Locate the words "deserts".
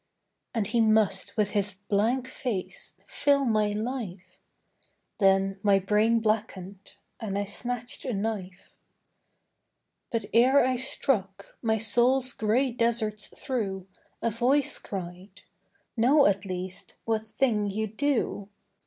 12.71-13.27